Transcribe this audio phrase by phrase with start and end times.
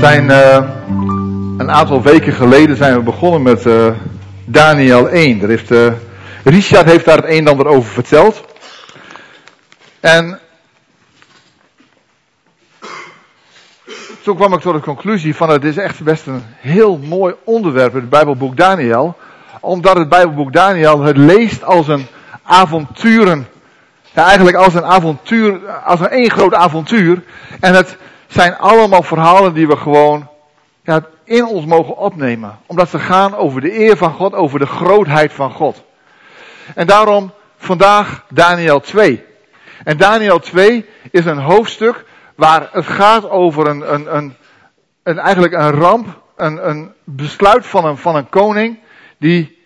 [0.00, 0.68] zijn uh,
[1.58, 3.86] een aantal weken geleden zijn we begonnen met uh,
[4.44, 5.42] Daniel 1.
[5.42, 5.92] Er heeft, uh,
[6.44, 8.44] Richard heeft daar het een en ander over verteld.
[10.00, 10.40] En
[14.22, 17.92] toen kwam ik tot de conclusie van het is echt best een heel mooi onderwerp,
[17.92, 19.16] het Bijbelboek Daniel.
[19.60, 22.06] Omdat het Bijbelboek Daniel het leest als een
[22.42, 23.48] avonturen.
[24.14, 27.22] Eigenlijk als een avontuur, als een één groot avontuur.
[27.60, 27.96] En het
[28.30, 30.28] zijn allemaal verhalen die we gewoon
[30.82, 32.58] ja, in ons mogen opnemen.
[32.66, 35.82] Omdat ze gaan over de eer van God, over de grootheid van God.
[36.74, 39.24] En daarom vandaag Daniel 2.
[39.84, 44.36] En Daniel 2 is een hoofdstuk waar het gaat over een, een, een,
[45.02, 48.78] een eigenlijk een ramp, een, een besluit van een, van een koning
[49.18, 49.58] die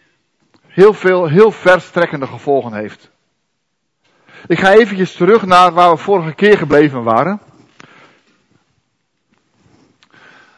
[0.66, 3.10] heel veel, heel verstrekkende gevolgen heeft.
[4.46, 7.40] Ik ga eventjes terug naar waar we vorige keer gebleven waren.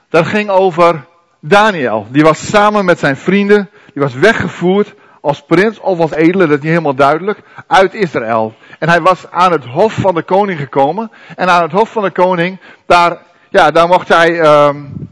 [0.09, 1.05] Dat ging over
[1.41, 2.07] Daniel.
[2.10, 6.57] Die was samen met zijn vrienden, die was weggevoerd als prins of als edele, dat
[6.57, 8.54] is niet helemaal duidelijk, uit Israël.
[8.79, 11.10] En hij was aan het hof van de koning gekomen.
[11.37, 13.18] En aan het hof van de koning, daar,
[13.51, 15.09] ja, daar mocht hij um,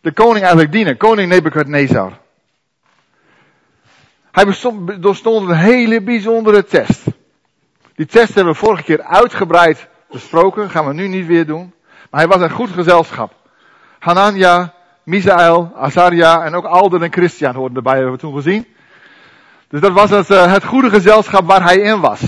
[0.00, 0.96] de koning eigenlijk dienen.
[0.96, 2.12] Koning Nebukadnezar.
[4.30, 4.44] Hij
[5.00, 7.02] doorstond een hele bijzondere test.
[7.94, 11.72] Die test hebben we vorige keer uitgebreid besproken, gaan we nu niet weer doen.
[12.16, 13.34] Hij was een goed gezelschap.
[13.98, 14.72] Hanania,
[15.02, 18.66] Misael, Azaria en ook Alden en Christian hoorden erbij, hebben we toen gezien.
[19.68, 22.22] Dus dat was het, uh, het goede gezelschap waar hij in was.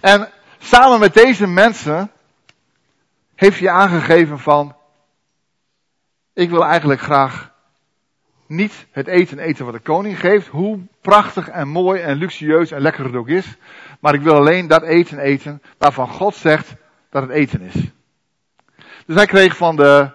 [0.00, 0.28] En
[0.58, 2.10] samen met deze mensen
[3.34, 4.76] heeft hij aangegeven van,
[6.34, 7.52] ik wil eigenlijk graag
[8.46, 12.80] niet het eten eten wat de koning geeft, hoe prachtig en mooi en luxueus en
[12.80, 13.56] lekker het ook is,
[14.00, 16.74] maar ik wil alleen dat eten eten waarvan God zegt
[17.10, 17.74] dat het eten is.
[19.08, 20.10] Dus hij kreeg van de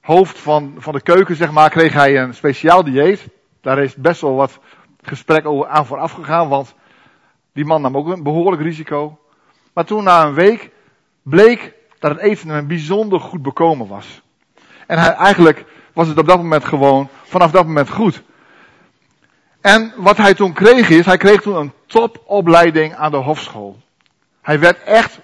[0.00, 3.28] hoofd van, van de keuken, zeg maar, kreeg hij een speciaal dieet.
[3.60, 4.58] Daar is best wel wat
[5.02, 6.74] gesprek over aan vooraf gegaan, want
[7.52, 9.18] die man nam ook een behoorlijk risico.
[9.72, 10.70] Maar toen na een week
[11.22, 14.22] bleek dat het eten hem bijzonder goed bekomen was.
[14.86, 18.22] En hij, eigenlijk was het op dat moment gewoon vanaf dat moment goed.
[19.60, 23.76] En wat hij toen kreeg is, hij kreeg toen een topopleiding aan de hofschool.
[24.42, 25.20] Hij werd echt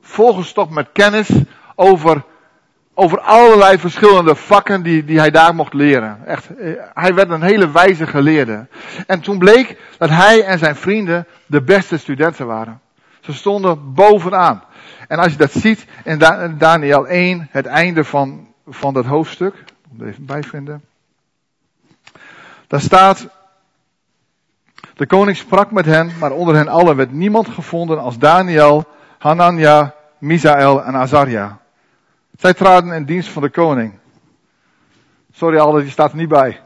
[0.00, 1.28] volgestopt met kennis
[1.80, 2.24] over,
[2.94, 6.26] over allerlei verschillende vakken die, die hij daar mocht leren.
[6.26, 8.66] Echt, eh, hij werd een hele wijze geleerde.
[9.06, 12.80] En toen bleek dat hij en zijn vrienden de beste studenten waren.
[13.20, 14.62] Ze stonden bovenaan.
[15.08, 16.18] En als je dat ziet in
[16.58, 19.54] Daniel 1, het einde van, van dat hoofdstuk,
[19.90, 20.82] moet er even bij vinden.
[22.66, 23.28] Daar staat,
[24.94, 28.84] de koning sprak met hen, maar onder hen allen werd niemand gevonden als Daniel,
[29.18, 31.59] Hanania, Misael en Azaria.
[32.40, 33.98] Zij traden in dienst van de koning.
[35.32, 36.60] Sorry Alder, die staat er niet bij.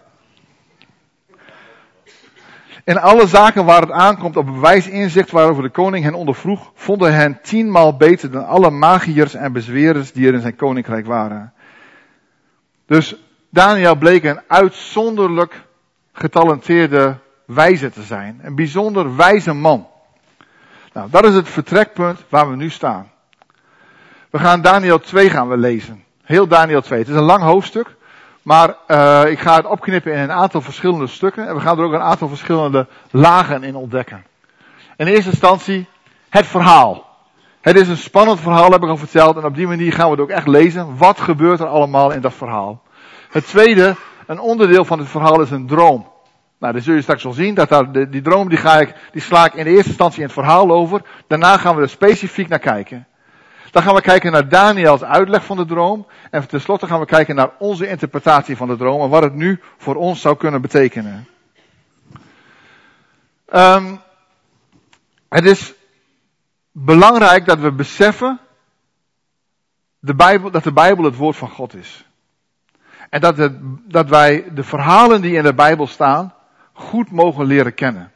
[2.85, 7.15] In alle zaken waar het aankomt op bewijs inzicht waarover de koning hen ondervroeg, vonden
[7.15, 11.53] hen tienmaal beter dan alle magiërs en bezwerers die er in zijn koninkrijk waren.
[12.87, 13.17] Dus
[13.51, 15.67] Daniel bleek een uitzonderlijk
[16.13, 18.41] getalenteerde wijze te zijn.
[18.43, 19.87] Een bijzonder wijze man.
[20.93, 23.13] Nou, dat is het vertrekpunt waar we nu staan.
[24.35, 26.05] We gaan Daniel 2 gaan we lezen.
[26.23, 26.99] Heel Daniel 2.
[26.99, 27.97] Het is een lang hoofdstuk.
[28.43, 31.49] Maar uh, ik ga het opknippen in een aantal verschillende stukken.
[31.49, 34.25] En we gaan er ook een aantal verschillende lagen in ontdekken.
[34.97, 35.87] In eerste instantie
[36.29, 37.07] het verhaal.
[37.61, 39.37] Het is een spannend verhaal, heb ik al verteld.
[39.37, 40.97] En op die manier gaan we het ook echt lezen.
[40.97, 42.83] Wat gebeurt er allemaal in dat verhaal?
[43.31, 43.97] Het tweede,
[44.27, 46.09] een onderdeel van het verhaal is een droom.
[46.59, 47.55] Nou, dat zul je straks wel zien.
[47.55, 50.19] Dat daar, die, die droom die, ga ik, die sla ik in de eerste instantie
[50.19, 51.03] in het verhaal over.
[51.27, 53.07] Daarna gaan we er specifiek naar kijken.
[53.75, 56.07] Dan gaan we kijken naar Daniels uitleg van de droom.
[56.31, 59.61] En tenslotte gaan we kijken naar onze interpretatie van de droom en wat het nu
[59.79, 61.29] voor ons zou kunnen betekenen.
[63.55, 64.01] Um,
[65.29, 65.75] het is
[66.73, 68.41] belangrijk dat we beseffen
[69.99, 72.05] de Bijbel, dat de Bijbel het woord van God is.
[73.11, 73.53] En dat, het,
[73.89, 76.35] dat wij de verhalen die in de Bijbel staan
[76.73, 78.13] goed mogen leren kennen.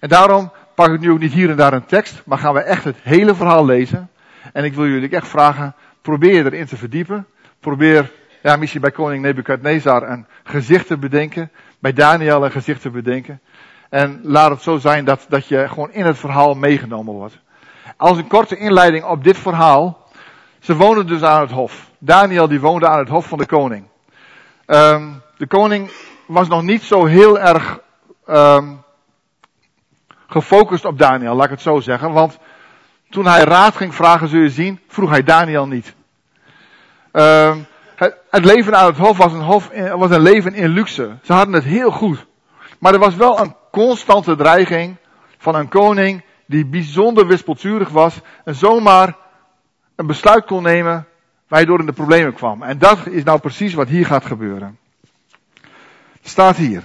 [0.00, 2.60] En daarom pak ik nu ook niet hier en daar een tekst, maar gaan we
[2.60, 4.08] echt het hele verhaal lezen.
[4.52, 7.26] En ik wil jullie echt vragen, probeer erin te verdiepen.
[7.60, 8.12] Probeer,
[8.42, 11.50] ja, misschien bij koning Nebukadnezar een gezicht te bedenken.
[11.78, 13.40] Bij Daniel een gezicht te bedenken.
[13.90, 17.38] En laat het zo zijn dat, dat je gewoon in het verhaal meegenomen wordt.
[17.96, 20.02] Als een korte inleiding op dit verhaal.
[20.60, 21.90] Ze woonden dus aan het hof.
[21.98, 23.86] Daniel die woonde aan het hof van de koning.
[24.66, 25.90] Um, de koning
[26.26, 27.80] was nog niet zo heel erg
[28.28, 28.82] um,
[30.26, 32.12] gefocust op Daniel, laat ik het zo zeggen.
[32.12, 32.38] Want
[33.14, 35.94] toen hij raad ging vragen, zul je zien, vroeg hij Daniel niet.
[37.96, 41.16] Het, het, leven aan het hof was een, hof, was een leven in luxe.
[41.22, 42.26] Ze hadden het heel goed.
[42.78, 44.96] Maar er was wel een constante dreiging
[45.38, 49.16] van een koning die bijzonder wispelturig was en zomaar
[49.96, 51.06] een besluit kon nemen
[51.48, 52.62] waardoor in de problemen kwam.
[52.62, 54.78] En dat is nou precies wat hier gaat gebeuren.
[56.22, 56.82] Staat hier.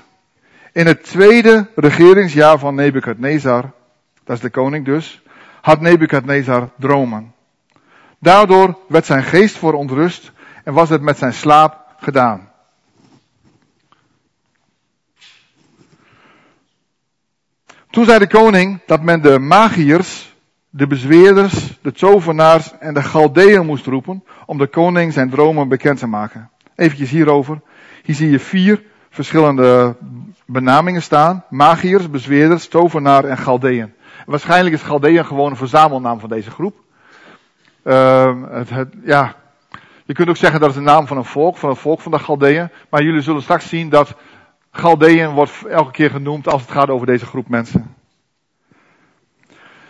[0.74, 3.72] In het tweede regeringsjaar van Nebukadnezar,
[4.24, 5.22] dat is de koning dus,
[5.62, 7.34] had Nebukadnezar dromen.
[8.20, 10.32] Daardoor werd zijn geest voor ontrust
[10.64, 12.50] en was het met zijn slaap gedaan.
[17.90, 20.36] Toen zei de koning dat men de magiërs,
[20.70, 26.00] de bezweerders, de tovenaars en de Galdeën moest roepen om de koning zijn dromen bekend
[26.00, 26.50] te maken.
[26.76, 27.62] Even hierover.
[28.04, 29.96] Hier zie je vier verschillende
[30.46, 31.44] benamingen staan.
[31.50, 33.94] Magiërs, bezweerders, tovenaar en Galdeën.
[34.26, 36.76] Waarschijnlijk is Galdeën gewoon een verzamelnaam van deze groep.
[37.84, 39.36] Het, het, ja,
[40.06, 42.12] je kunt ook zeggen dat het de naam van een volk, van het volk van
[42.12, 42.70] de Galdeën.
[42.90, 44.16] Maar jullie zullen straks zien dat
[44.72, 47.96] Galdeën wordt elke keer genoemd als het gaat over deze groep mensen.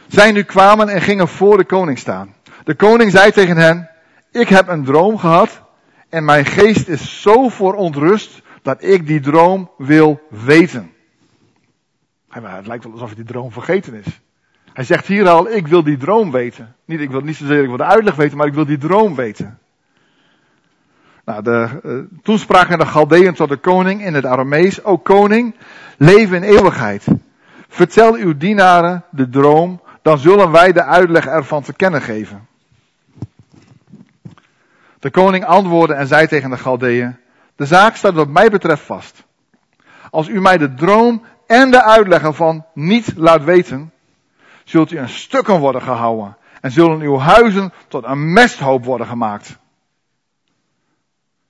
[0.08, 2.34] Zij nu kwamen en gingen voor de koning staan.
[2.64, 3.90] De koning zei tegen hen,
[4.32, 5.62] ik heb een droom gehad
[6.10, 10.94] en mijn geest is zo voor ontrust dat ik die droom wil weten.
[12.30, 14.22] Het lijkt wel alsof hij die droom vergeten is.
[14.74, 16.76] Hij zegt hier al, ik wil die droom weten.
[16.86, 19.16] Niet, ik wil niet zozeer ik wil de uitleg weten, maar ik wil die droom
[19.16, 19.60] weten.
[21.26, 25.56] Nou, de, uh, toen spraken de Galdeën tot de koning in het Aramees, o koning,
[25.98, 27.06] leef in eeuwigheid.
[27.68, 32.48] Vertel uw dienaren de droom, dan zullen wij de uitleg ervan te kennen geven.
[35.00, 37.18] De koning antwoordde en zei tegen de Galdeën,
[37.56, 39.24] de zaak staat wat mij betreft vast.
[40.10, 43.92] Als u mij de droom en de uitleg ervan niet laat weten,
[44.64, 49.58] zult u in stukken worden gehouden en zullen uw huizen tot een mesthoop worden gemaakt.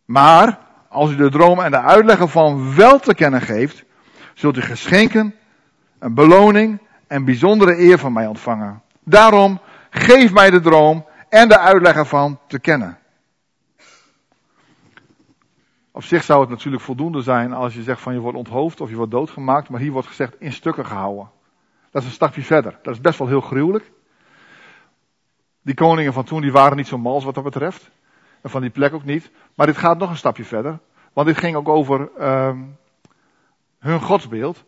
[0.05, 0.59] Maar
[0.89, 3.83] als u de droom en de uitleg ervan wel te kennen geeft,
[4.33, 5.35] zult u geschenken,
[5.99, 8.81] een beloning en bijzondere eer van mij ontvangen.
[9.03, 9.59] Daarom
[9.89, 12.98] geef mij de droom en de uitleg ervan te kennen.
[15.99, 18.89] Op zich zou het natuurlijk voldoende zijn als je zegt van je wordt onthoofd of
[18.89, 21.29] je wordt doodgemaakt, maar hier wordt gezegd in stukken gehouden.
[21.91, 22.79] Dat is een stapje verder.
[22.81, 23.91] Dat is best wel heel gruwelijk.
[25.61, 27.89] Die koningen van toen die waren niet zo mals wat dat betreft.
[28.41, 29.31] En van die plek ook niet.
[29.55, 30.79] Maar dit gaat nog een stapje verder.
[31.13, 32.77] Want dit ging ook over um,
[33.79, 34.63] hun godsbeeld.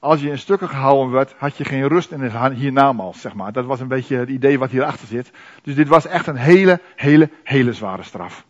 [0.00, 3.52] Als je in stukken gehouden werd, had je geen rust in het hiernamaals, zeg maar.
[3.52, 5.30] Dat was een beetje het idee wat hierachter zit.
[5.62, 8.46] Dus dit was echt een hele, hele, hele zware straf.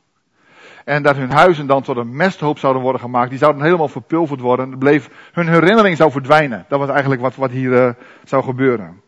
[0.87, 3.31] En dat hun huizen dan tot een mesthoop zouden worden gemaakt.
[3.31, 4.79] Die zouden helemaal verpulverd worden.
[4.79, 6.65] Bleef, hun herinnering zou verdwijnen.
[6.69, 7.91] Dat was eigenlijk wat, wat hier uh,
[8.25, 9.01] zou gebeuren.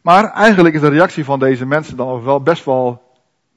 [0.00, 3.02] Maar eigenlijk is de reactie van deze mensen dan wel best wel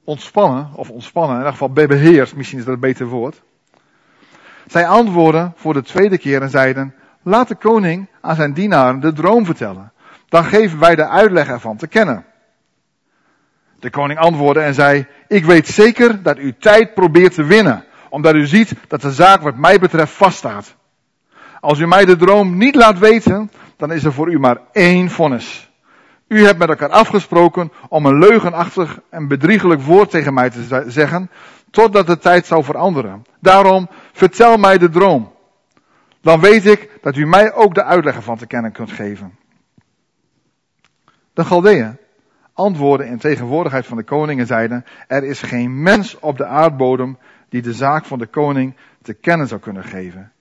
[0.04, 0.70] ontspannen.
[0.74, 2.36] Of ontspannen, in ieder geval beheerst.
[2.36, 3.42] Misschien is dat een beter woord.
[4.66, 9.12] Zij antwoorden voor de tweede keer en zeiden, laat de koning aan zijn dienaren de
[9.12, 9.92] droom vertellen.
[10.28, 12.24] Dan geven wij de uitleg ervan te kennen.
[13.82, 18.34] De koning antwoordde en zei, ik weet zeker dat u tijd probeert te winnen, omdat
[18.34, 20.74] u ziet dat de zaak wat mij betreft vaststaat.
[21.60, 25.10] Als u mij de droom niet laat weten, dan is er voor u maar één
[25.10, 25.70] vonnis.
[26.28, 31.30] U hebt met elkaar afgesproken om een leugenachtig en bedriegelijk woord tegen mij te zeggen,
[31.70, 33.24] totdat de tijd zou veranderen.
[33.40, 35.32] Daarom, vertel mij de droom.
[36.20, 39.38] Dan weet ik dat u mij ook de uitleg ervan te kennen kunt geven.
[41.34, 42.00] De Galdeën
[42.62, 47.18] antwoordden in tegenwoordigheid van de koning en zeiden, er is geen mens op de aardbodem
[47.48, 50.32] die de zaak van de koning te kennen zou kunnen geven.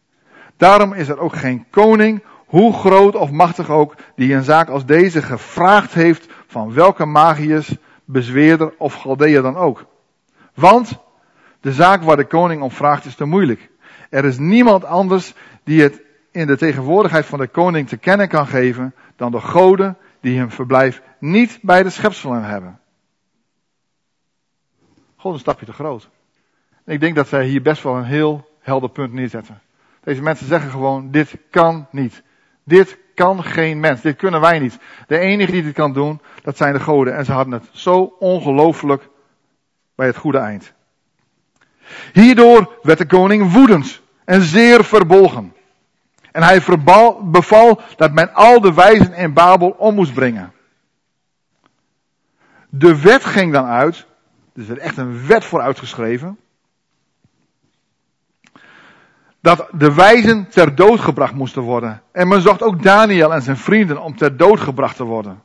[0.57, 4.85] Daarom is er ook geen koning, hoe groot of machtig ook, die een zaak als
[4.85, 9.85] deze gevraagd heeft van welke magiërs, bezweerder of galdeer dan ook.
[10.53, 10.99] Want
[11.61, 13.69] de zaak waar de koning om vraagt is te moeilijk.
[14.09, 16.01] Er is niemand anders die het
[16.31, 20.51] in de tegenwoordigheid van de koning te kennen kan geven dan de goden die hun
[20.51, 22.79] verblijf niet bij de schepselen hebben.
[25.17, 26.09] Gewoon een stapje te groot.
[26.85, 29.61] ik denk dat zij hier best wel een heel helder punt neerzetten.
[30.03, 32.23] Deze mensen zeggen gewoon, dit kan niet.
[32.63, 34.01] Dit kan geen mens.
[34.01, 34.77] Dit kunnen wij niet.
[35.07, 37.15] De enige die dit kan doen, dat zijn de goden.
[37.15, 39.09] En ze hadden het zo ongelooflijk
[39.95, 40.73] bij het goede eind.
[42.13, 45.53] Hierdoor werd de koning woedend en zeer verbolgen.
[46.31, 46.61] En hij
[47.23, 50.53] beval dat men al de wijzen in Babel om moest brengen.
[52.73, 54.05] De wet ging dan uit.
[54.53, 56.39] Dus er werd echt een wet voor uitgeschreven.
[59.39, 62.01] Dat de wijzen ter dood gebracht moesten worden.
[62.11, 65.41] En men zocht ook Daniel en zijn vrienden om ter dood gebracht te worden.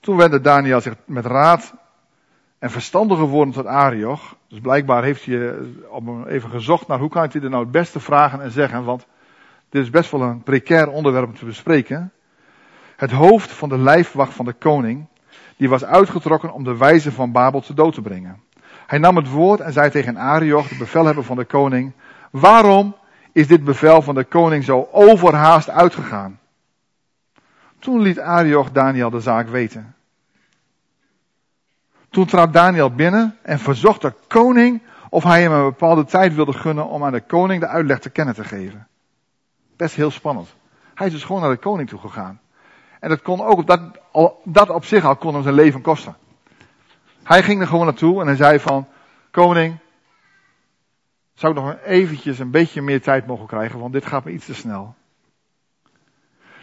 [0.00, 1.74] Toen wendde Daniel zich met raad
[2.58, 4.36] en verstandiger geworden tot Arioch.
[4.48, 5.54] Dus blijkbaar heeft hij
[6.26, 9.06] even gezocht naar hoe kan hij er nou het beste vragen en zeggen, want
[9.68, 12.12] dit is best wel een precair onderwerp om te bespreken.
[12.96, 15.06] Het hoofd van de lijfwacht van de koning,
[15.62, 18.42] die was uitgetrokken om de wijze van Babel te dood te brengen.
[18.86, 21.92] Hij nam het woord en zei tegen Arioch, de bevelhebber van de koning,
[22.30, 22.96] waarom
[23.32, 26.40] is dit bevel van de koning zo overhaast uitgegaan?
[27.78, 29.94] Toen liet Arioch Daniel de zaak weten.
[32.10, 36.52] Toen trad Daniel binnen en verzocht de koning of hij hem een bepaalde tijd wilde
[36.52, 38.86] gunnen om aan de koning de uitleg te kennen te geven.
[39.76, 40.54] Best heel spannend.
[40.94, 42.40] Hij is dus gewoon naar de koning toe gegaan.
[43.02, 43.80] En dat kon ook, dat,
[44.44, 46.16] dat op zich al kon hem zijn leven kosten.
[47.22, 48.86] Hij ging er gewoon naartoe en hij zei van,
[49.30, 49.78] koning,
[51.34, 54.46] zou ik nog eventjes een beetje meer tijd mogen krijgen, want dit gaat me iets
[54.46, 54.94] te snel.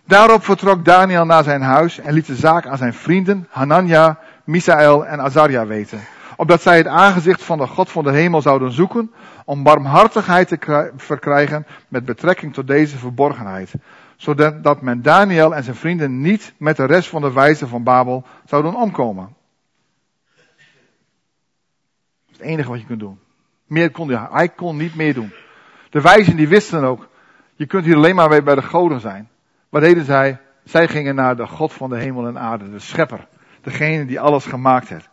[0.06, 5.06] Daarop vertrok Daniel naar zijn huis en liet de zaak aan zijn vrienden Hanania, Misaël
[5.06, 6.00] en Azaria weten.
[6.36, 9.12] Opdat zij het aangezicht van de God van de hemel zouden zoeken
[9.46, 13.74] om barmhartigheid te verkrijgen met betrekking tot deze verborgenheid.
[14.20, 18.26] Zodat men Daniel en zijn vrienden niet met de rest van de wijzen van Babel
[18.46, 19.36] zouden omkomen.
[20.36, 20.46] Dat
[22.30, 23.20] is het enige wat je kunt doen.
[23.66, 25.34] Meer kon hij, hij kon niet meer doen.
[25.90, 27.08] De wijzen die wisten ook,
[27.56, 29.30] je kunt hier alleen maar bij de goden zijn.
[29.70, 30.40] Wat deden zij?
[30.64, 33.28] Zij gingen naar de God van de hemel en aarde, de schepper.
[33.62, 35.10] Degene die alles gemaakt heeft.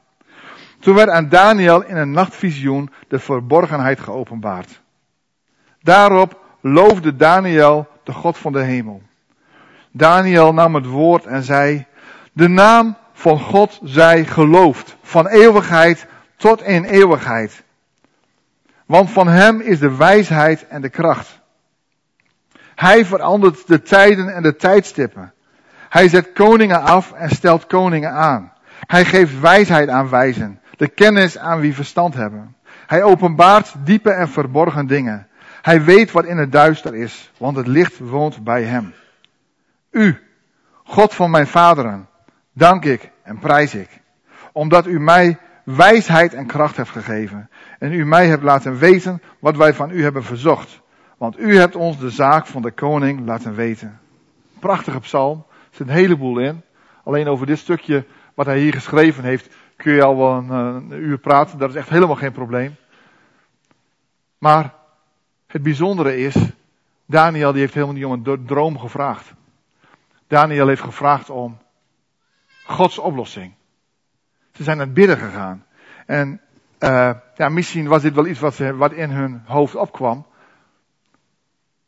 [0.78, 4.82] Toen werd aan Daniel in een nachtvisioen de verborgenheid geopenbaard.
[5.82, 9.02] Daarop loofde Daniel de God van de hemel.
[9.90, 11.86] Daniel nam het woord en zei,
[12.32, 16.06] de naam van God zij geloofd, van eeuwigheid
[16.36, 17.62] tot in eeuwigheid.
[18.86, 21.40] Want van hem is de wijsheid en de kracht.
[22.74, 25.32] Hij verandert de tijden en de tijdstippen.
[25.88, 28.52] Hij zet koningen af en stelt koningen aan.
[28.80, 32.56] Hij geeft wijsheid aan wijzen, de kennis aan wie verstand hebben.
[32.86, 35.25] Hij openbaart diepe en verborgen dingen.
[35.66, 38.94] Hij weet wat in het duister is, want het licht woont bij hem.
[39.90, 40.18] U,
[40.84, 42.08] God van mijn vaderen,
[42.52, 44.00] dank ik en prijs ik,
[44.52, 49.56] omdat u mij wijsheid en kracht hebt gegeven en u mij hebt laten weten wat
[49.56, 50.80] wij van u hebben verzocht.
[51.16, 54.00] Want u hebt ons de zaak van de koning laten weten.
[54.58, 55.44] Prachtige psalm.
[55.48, 56.62] Er zit een heleboel in.
[57.04, 58.04] Alleen over dit stukje
[58.34, 61.58] wat hij hier geschreven heeft kun je al wel een, een uur praten.
[61.58, 62.76] Dat is echt helemaal geen probleem.
[64.38, 64.75] Maar
[65.56, 66.36] het bijzondere is,
[67.06, 69.34] Daniel die heeft helemaal niet om een droom gevraagd.
[70.26, 71.58] Daniel heeft gevraagd om
[72.64, 73.54] Gods oplossing.
[74.52, 75.64] Ze zijn naar bidden gegaan.
[76.06, 76.40] En
[76.80, 80.26] uh, ja, misschien was dit wel iets wat, ze, wat in hun hoofd opkwam.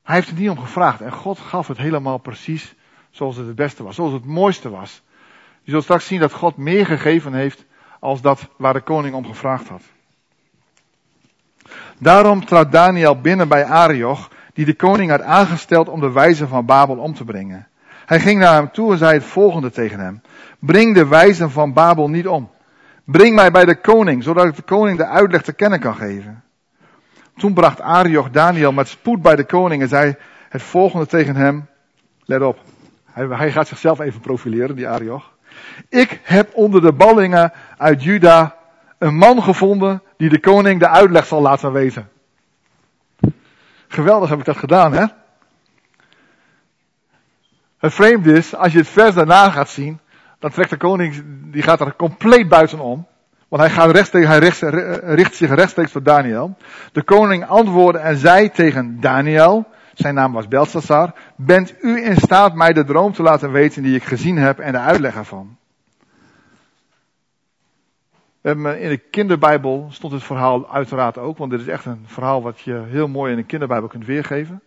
[0.02, 1.00] Hij heeft er niet om gevraagd.
[1.00, 2.75] En God gaf het helemaal precies
[3.10, 3.94] zoals het het beste was.
[3.94, 5.02] Zoals het mooiste was.
[5.62, 7.64] Je zult straks zien dat God meer gegeven heeft
[8.00, 9.82] als dat waar de koning om gevraagd had.
[11.99, 16.64] Daarom trad Daniel binnen bij Arioch, die de koning had aangesteld om de wijzen van
[16.64, 17.67] Babel om te brengen.
[18.07, 20.23] Hij ging naar hem toe en zei het volgende tegen hem.
[20.59, 22.50] Breng de wijzen van Babel niet om.
[23.05, 26.43] Breng mij bij de koning, zodat ik de koning de uitleg te kennen kan geven.
[27.37, 30.17] Toen bracht Arioch Daniel met spoed bij de koning en zei
[30.49, 31.67] het volgende tegen hem.
[32.25, 32.59] Let op,
[33.05, 35.33] hij, hij gaat zichzelf even profileren, die Arioch.
[35.88, 38.57] Ik heb onder de ballingen uit Juda
[38.99, 42.09] een man gevonden die de koning de uitleg zal laten weten.
[43.88, 45.05] Geweldig heb ik dat gedaan, hè?
[47.78, 50.00] Het vreemde is, als je het vers daarna gaat zien,
[50.38, 53.07] dan trekt de koning, die gaat er compleet buitenom.
[53.49, 54.62] Want hij, gaat rechtstreeks, hij richt,
[55.02, 56.57] richt zich rechtstreeks tot Daniel.
[56.93, 62.55] De koning antwoordde en zei tegen Daniel, zijn naam was Belshazzar, bent u in staat
[62.55, 65.57] mij de droom te laten weten die ik gezien heb en de uitleg ervan?
[68.57, 72.61] In de kinderbijbel stond het verhaal uiteraard ook, want dit is echt een verhaal wat
[72.61, 74.62] je heel mooi in de kinderbijbel kunt weergeven.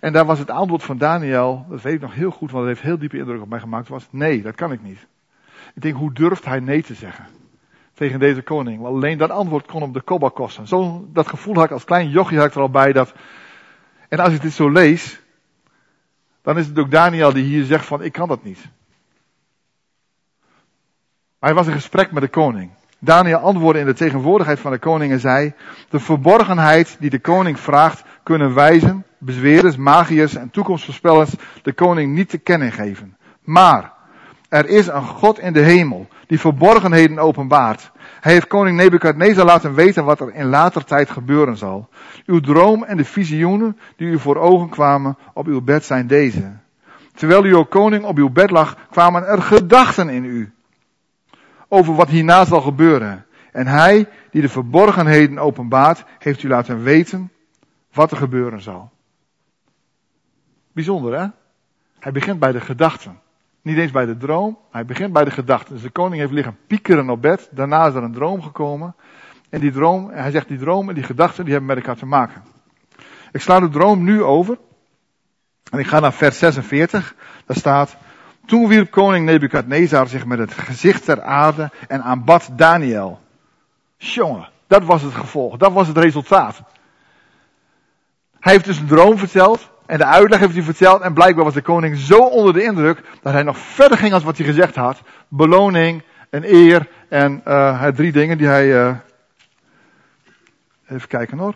[0.00, 2.74] En daar was het antwoord van Daniel, dat weet ik nog heel goed, want dat
[2.74, 5.06] heeft heel diepe indruk op mij gemaakt, was nee, dat kan ik niet.
[5.74, 7.26] Ik denk, hoe durft hij nee te zeggen?
[7.94, 8.84] Tegen deze koning.
[8.84, 10.66] Alleen dat antwoord kon hem de kobba kosten.
[10.66, 13.14] Zo, dat gevoel had ik als klein jochie had ik er al bij dat,
[14.08, 15.20] en als ik dit zo lees,
[16.42, 18.68] dan is het ook Daniel die hier zegt van, ik kan dat niet.
[21.38, 22.70] Maar hij was in gesprek met de koning.
[22.98, 25.52] Daniel antwoordde in de tegenwoordigheid van de koning en zei,
[25.90, 32.28] de verborgenheid die de koning vraagt, kunnen wijzen, bezwerers, magiërs en toekomstvoorspellers de koning niet
[32.28, 33.16] te kennen geven.
[33.44, 33.92] Maar
[34.48, 37.90] er is een God in de hemel die verborgenheden openbaart.
[38.20, 41.88] Hij heeft koning Nebukadnezar laten weten wat er in later tijd gebeuren zal.
[42.26, 46.52] Uw droom en de visioenen die u voor ogen kwamen op uw bed zijn deze.
[47.14, 50.55] Terwijl u, koning, op uw bed lag, kwamen er gedachten in u
[51.68, 53.26] over wat hierna zal gebeuren.
[53.52, 57.32] En hij die de verborgenheden openbaart, heeft u laten weten
[57.92, 58.90] wat er gebeuren zal.
[60.72, 61.26] Bijzonder hè?
[61.98, 63.20] Hij begint bij de gedachten.
[63.62, 65.74] Niet eens bij de droom, hij begint bij de gedachten.
[65.74, 68.94] Dus de koning heeft liggen piekeren op bed, daarna is er een droom gekomen.
[69.50, 72.06] En die droom, hij zegt die droom en die gedachten, die hebben met elkaar te
[72.06, 72.42] maken.
[73.32, 74.58] Ik sla de droom nu over.
[75.70, 77.14] En ik ga naar vers 46.
[77.46, 77.96] Daar staat,
[78.46, 83.20] toen wierp koning Nebukadnezar zich met het gezicht ter aarde en aanbad Daniel.
[83.96, 86.62] Jongen, dat was het gevolg, dat was het resultaat.
[88.40, 89.68] Hij heeft dus een droom verteld.
[89.86, 91.00] En de uitleg heeft hij verteld.
[91.00, 93.02] En blijkbaar was de koning zo onder de indruk.
[93.22, 95.02] dat hij nog verder ging als wat hij gezegd had.
[95.28, 96.88] Beloning en eer.
[97.08, 98.66] En uh, drie dingen die hij.
[98.66, 98.94] Uh,
[100.88, 101.54] even kijken hoor.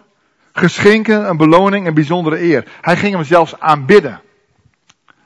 [0.52, 2.64] Geschenken, een beloning en bijzondere eer.
[2.80, 4.20] Hij ging hem zelfs aanbidden.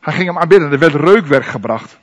[0.04, 0.72] Hij ging hem aanbidden.
[0.72, 1.98] Er werd reukwerk gebracht.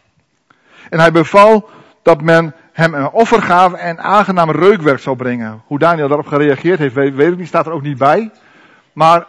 [0.89, 1.70] En hij beval
[2.01, 5.62] dat men hem een offergave en aangenaam reukwerk zou brengen.
[5.65, 8.31] Hoe Daniel daarop gereageerd heeft, weet, weet ik niet, staat er ook niet bij.
[8.93, 9.25] Maar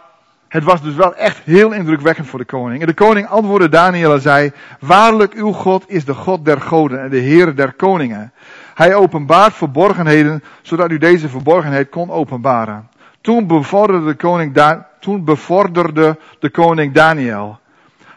[0.47, 2.81] het was dus wel echt heel indrukwekkend voor de koning.
[2.81, 7.01] En de koning antwoordde Daniel en zei, waarlijk uw God is de God der goden
[7.01, 8.33] en de Heer der koningen.
[8.73, 12.89] Hij openbaart verborgenheden, zodat u deze verborgenheid kon openbaren.
[13.21, 17.59] Toen bevorderde de koning, da toen bevorderde de koning Daniel.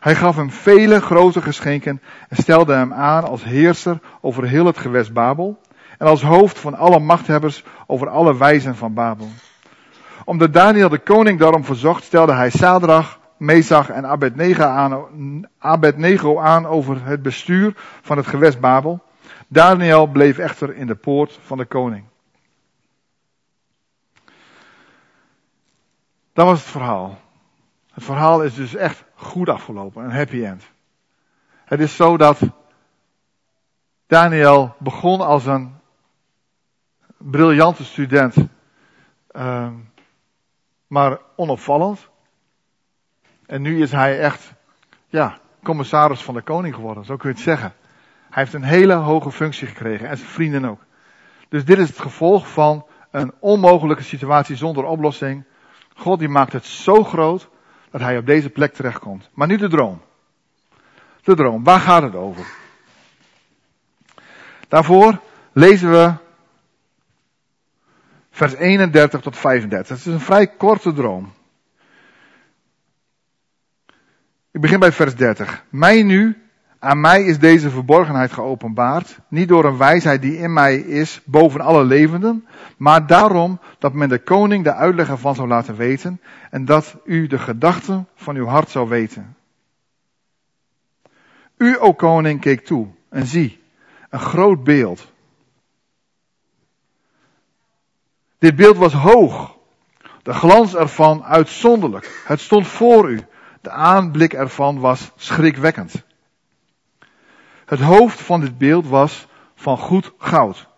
[0.06, 4.78] Hij gaf hem vele grote geschenken en stelde hem aan als heerser over heel het
[4.78, 5.60] gewest Babel
[5.98, 9.28] en als hoofd van alle machthebbers over alle wijzen van Babel
[10.24, 14.64] omdat Daniel de koning daarom verzocht, stelde hij Sadrach, Mesach en Abednego
[16.38, 17.72] aan, aan over het bestuur
[18.02, 19.02] van het gewest Babel.
[19.48, 22.04] Daniel bleef echter in de poort van de koning.
[26.32, 27.18] Dat was het verhaal.
[27.92, 30.64] Het verhaal is dus echt goed afgelopen, een happy end.
[31.64, 32.40] Het is zo dat
[34.06, 35.74] Daniel begon als een
[37.16, 38.36] briljante student.
[39.32, 39.68] Uh,
[40.86, 42.08] maar onopvallend.
[43.46, 44.52] En nu is hij echt,
[45.08, 47.72] ja, commissaris van de koning geworden, zo kun je het zeggen.
[48.30, 50.80] Hij heeft een hele hoge functie gekregen en zijn vrienden ook.
[51.48, 55.44] Dus dit is het gevolg van een onmogelijke situatie zonder oplossing.
[55.94, 57.48] God die maakt het zo groot
[57.90, 59.30] dat hij op deze plek terechtkomt.
[59.34, 60.02] Maar nu de droom.
[61.22, 62.46] De droom, waar gaat het over?
[64.68, 65.20] Daarvoor
[65.52, 66.14] lezen we
[68.30, 69.88] vers 31 tot 35.
[69.88, 71.32] Het is een vrij korte droom.
[74.50, 75.64] Ik begin bij vers 30.
[75.68, 76.45] Mij nu,
[76.86, 81.60] aan mij is deze verborgenheid geopenbaard, niet door een wijsheid die in mij is boven
[81.60, 82.46] alle levenden,
[82.76, 86.20] maar daarom dat men de koning de uitleg ervan zou laten weten
[86.50, 89.36] en dat u de gedachten van uw hart zou weten.
[91.56, 93.62] U, o koning, keek toe en zie,
[94.10, 95.14] een groot beeld
[98.38, 99.56] Dit beeld was hoog.
[100.22, 102.22] De glans ervan uitzonderlijk.
[102.26, 103.20] Het stond voor u.
[103.60, 106.04] De aanblik ervan was schrikwekkend.
[107.66, 110.68] Het hoofd van dit beeld was van goed goud.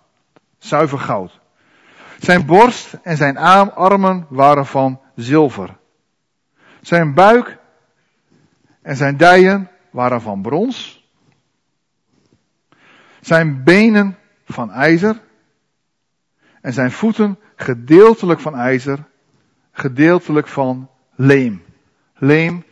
[0.59, 1.41] Zuiver goud.
[2.19, 5.77] Zijn borst en zijn armen waren van zilver.
[6.81, 7.59] Zijn buik
[8.83, 11.07] en zijn dijen waren van brons.
[13.21, 15.21] Zijn benen van ijzer.
[16.61, 19.05] En zijn voeten gedeeltelijk van ijzer,
[19.73, 21.63] gedeeltelijk van leem.
[22.15, 22.65] Leem,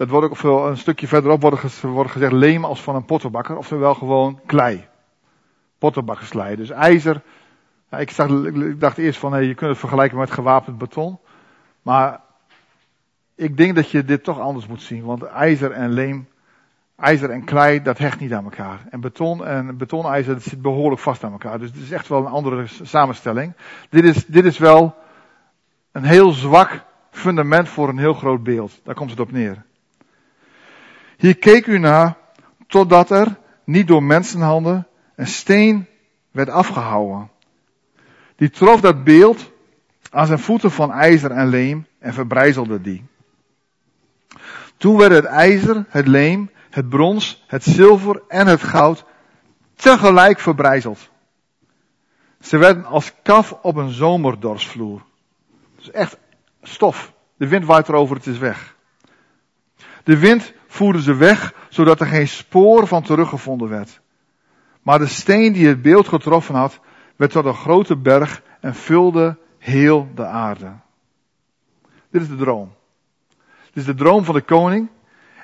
[0.00, 3.56] dat wordt ook veel, een stukje verderop wordt, wordt gezegd leem als van een pottenbakker,
[3.56, 4.86] oftewel gewoon klei.
[5.78, 6.56] Pottenbakkersklei.
[6.56, 7.22] Dus ijzer,
[7.98, 11.18] ik, dacht, ik dacht eerst van, hey, je kunt het vergelijken met gewapend beton.
[11.82, 12.20] Maar
[13.34, 16.28] ik denk dat je dit toch anders moet zien, want ijzer en leem
[16.96, 18.80] ijzer en klei, dat hecht niet aan elkaar.
[18.90, 21.58] En beton en betonijzer, dat zit behoorlijk vast aan elkaar.
[21.58, 23.52] Dus het is echt wel een andere samenstelling.
[23.90, 24.94] Dit is, dit is wel
[25.92, 28.80] een heel zwak fundament voor een heel groot beeld.
[28.84, 29.68] Daar komt het op neer.
[31.20, 32.16] Hier keek u naar
[32.66, 35.86] totdat er, niet door mensenhanden, een steen
[36.30, 37.30] werd afgehouden.
[38.36, 39.50] Die trof dat beeld
[40.10, 43.04] aan zijn voeten van ijzer en leem en verbrijzelde die.
[44.76, 49.04] Toen werd het ijzer, het leem het brons, het zilver en het goud
[49.74, 51.10] tegelijk verbrijzeld.
[52.40, 55.02] Ze werden als kaf op een zomerdorsvloer.
[55.76, 56.18] Dus echt
[56.62, 57.12] stof.
[57.36, 58.76] De wind waait erover, het is weg.
[60.04, 64.00] De wind voerde ze weg, zodat er geen spoor van teruggevonden werd.
[64.82, 66.80] Maar de steen die het beeld getroffen had,
[67.16, 70.72] werd tot een grote berg en vulde heel de aarde.
[72.10, 72.74] Dit is de droom.
[73.64, 74.88] Dit is de droom van de koning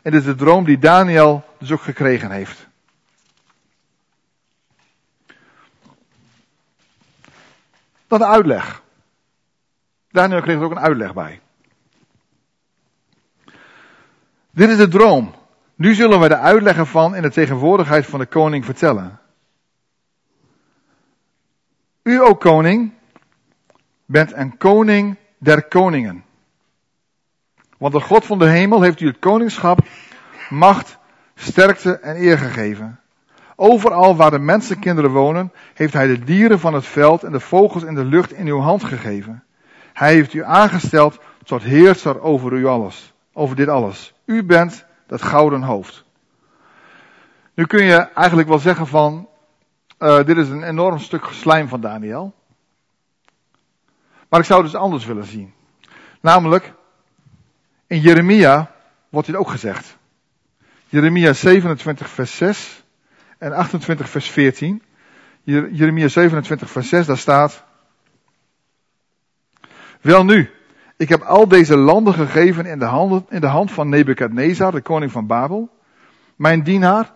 [0.03, 2.69] en dit is de droom die Daniel dus ook gekregen heeft.
[8.07, 8.83] dan de uitleg.
[10.11, 11.41] Daniel kreeg er ook een uitleg bij.
[14.57, 15.35] Dit is de droom.
[15.75, 19.21] Nu zullen wij de uitleg ervan in de tegenwoordigheid van de koning vertellen.
[22.03, 22.93] U, o koning,
[24.05, 26.25] bent een koning der koningen.
[27.79, 29.79] Want de God van de hemel heeft u het koningschap,
[30.49, 30.99] macht,
[31.35, 33.01] sterkte en eer gegeven.
[33.57, 37.83] Overal waar de mensenkinderen wonen, heeft hij de dieren van het veld en de vogels
[37.83, 39.45] in de lucht in uw hand gegeven.
[39.93, 44.15] Hij heeft u aangesteld tot heerser over u alles, over dit alles.
[44.27, 46.05] U bent dat gouden hoofd.
[47.55, 49.29] Nu kun je eigenlijk wel zeggen van,
[49.99, 52.35] uh, dit is een enorm stuk slijm van Daniel.
[54.29, 55.55] Maar ik zou dus anders willen zien.
[56.21, 56.73] Namelijk,
[57.87, 58.71] in Jeremia
[59.09, 59.97] wordt dit ook gezegd.
[60.89, 62.85] Jeremia 27 vers 6
[63.39, 64.83] en 28 vers 14.
[65.43, 67.65] Jeremia 27 vers 6, daar staat.
[70.01, 70.51] Wel nu,
[70.97, 74.81] ik heb al deze landen gegeven in de, handen, in de hand van Nebukadnezar, de
[74.81, 75.71] koning van Babel,
[76.37, 77.13] mijn dienaar.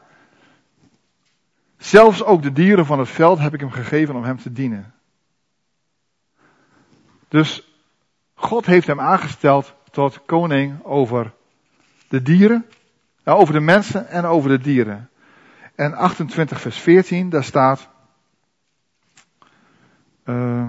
[1.76, 4.94] Zelfs ook de dieren van het veld heb ik hem gegeven om hem te dienen.
[7.28, 7.68] Dus
[8.34, 11.32] God heeft hem aangesteld tot koning over
[12.08, 12.66] de dieren,
[13.24, 15.10] over de mensen en over de dieren.
[15.74, 17.88] En 28 vers 14, daar staat.
[20.24, 20.68] Uh,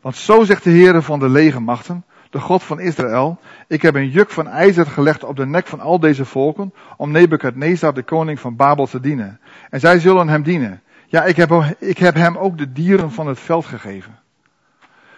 [0.00, 4.08] want zo zegt de Heere van de legermachten, de God van Israël, ik heb een
[4.08, 8.40] juk van ijzer gelegd op de nek van al deze volken, om Nebukadnezar, de koning
[8.40, 9.40] van Babel, te dienen.
[9.70, 10.82] En zij zullen hem dienen.
[11.06, 14.18] Ja, ik heb, ik heb hem ook de dieren van het veld gegeven.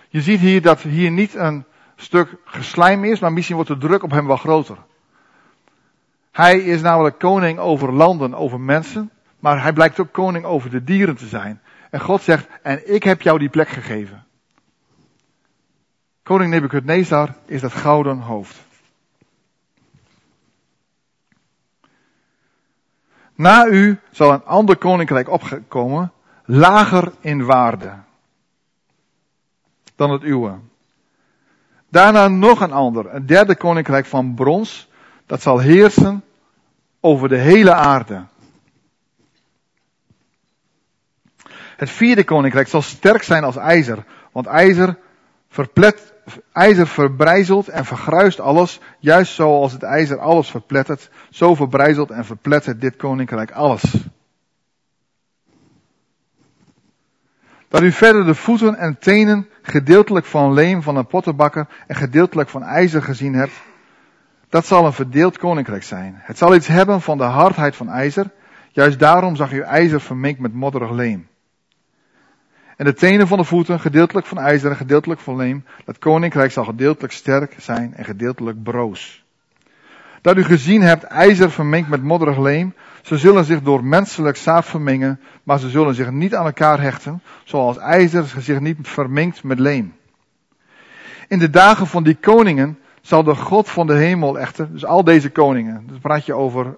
[0.08, 1.64] Je ziet hier dat hier niet een
[1.96, 4.76] stuk geslijm is, maar misschien wordt de druk op hem wel groter.
[6.32, 10.84] Hij is namelijk koning over landen, over mensen, maar hij blijkt ook koning over de
[10.84, 11.60] dieren te zijn.
[11.90, 14.24] En God zegt, en ik heb jou die plek gegeven.
[16.30, 18.56] Koning Nebukadnezar is dat gouden hoofd.
[23.34, 26.12] Na u zal een ander koninkrijk opkomen,
[26.44, 27.92] lager in waarde
[29.96, 30.58] dan het uwe.
[31.88, 34.88] Daarna nog een ander, een derde koninkrijk van brons,
[35.26, 36.24] dat zal heersen
[37.00, 38.24] over de hele aarde.
[41.76, 44.98] Het vierde koninkrijk zal sterk zijn als ijzer, want ijzer
[45.50, 46.12] verplet,
[46.52, 52.80] ijzer verbrijzelt en vergruist alles, juist zoals het ijzer alles verplettert, zo verbrijzelt en verplettert
[52.80, 53.94] dit koninkrijk alles.
[57.68, 62.48] Dat u verder de voeten en tenen gedeeltelijk van leem van een pottenbakker en gedeeltelijk
[62.48, 63.62] van ijzer gezien hebt,
[64.48, 66.14] dat zal een verdeeld koninkrijk zijn.
[66.16, 68.30] Het zal iets hebben van de hardheid van ijzer,
[68.70, 71.29] juist daarom zag u ijzer vermengd met modderig leem.
[72.80, 76.52] En de tenen van de voeten, gedeeltelijk van ijzer en gedeeltelijk van leem, dat koninkrijk
[76.52, 79.24] zal gedeeltelijk sterk zijn en gedeeltelijk broos.
[80.20, 84.64] Dat u gezien hebt ijzer vermengd met modderig leem, ze zullen zich door menselijk zaad
[84.64, 89.58] vermengen, maar ze zullen zich niet aan elkaar hechten, zoals ijzer zich niet vermengt met
[89.58, 89.94] leem.
[91.28, 95.04] In de dagen van die koningen zal de God van de hemel echter, dus al
[95.04, 96.76] deze koningen, dus praat je over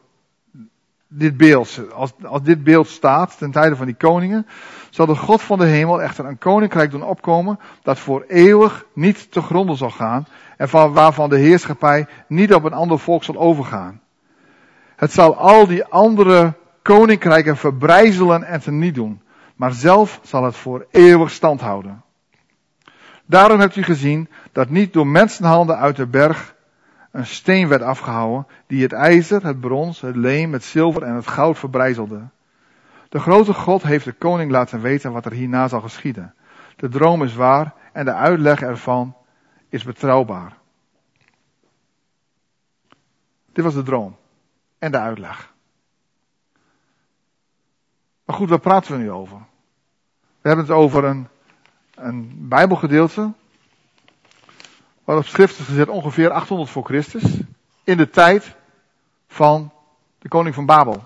[1.14, 4.46] dit beeld, als, als dit beeld staat ten tijde van die koningen,
[4.90, 9.33] zal de God van de hemel echter een koninkrijk doen opkomen dat voor eeuwig niet
[9.33, 13.37] te gronden zal gaan en van, waarvan de heerschappij niet op een ander volk zal
[13.37, 14.01] overgaan.
[14.96, 19.22] Het zal al die andere koninkrijken verbrijzelen en teniet doen,
[19.57, 22.03] maar zelf zal het voor eeuwig stand houden.
[23.27, 26.55] Daarom hebt u gezien dat niet door mensenhanden uit de berg
[27.12, 31.27] een steen werd afgehouden die het ijzer, het brons, het leem, het zilver en het
[31.27, 32.29] goud verbrijzelde.
[33.09, 36.35] De grote God heeft de koning laten weten wat er hierna zal geschieden.
[36.77, 39.16] De droom is waar en de uitleg ervan
[39.68, 40.57] is betrouwbaar.
[43.53, 44.16] Dit was de droom
[44.79, 45.53] en de uitleg.
[48.25, 49.38] Maar goed, waar praten we nu over?
[50.40, 51.29] We hebben het over een,
[51.94, 53.33] een Bijbelgedeelte.
[55.05, 57.41] Waar op schrift is gezet ongeveer 800 voor Christus.
[57.85, 58.55] In de tijd
[59.27, 59.73] van
[60.19, 61.05] de koning van Babel.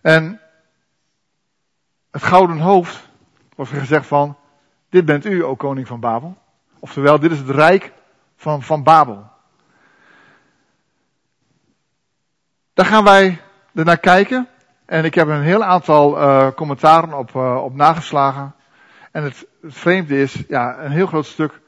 [0.00, 0.40] En
[2.10, 3.08] het gouden hoofd
[3.56, 4.36] wordt gezegd van,
[4.88, 6.36] dit bent u, o koning van Babel.
[6.78, 7.92] Oftewel, dit is het rijk
[8.36, 9.26] van, van Babel.
[12.74, 13.40] Daar gaan wij
[13.74, 14.48] er naar kijken.
[14.84, 18.54] En ik heb een heel aantal uh, commentaren op, uh, op nageslagen.
[19.12, 21.60] En het, het vreemde is, ja, een heel groot stuk